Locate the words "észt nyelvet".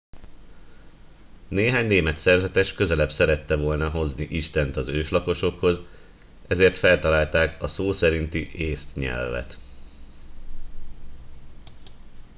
8.53-9.57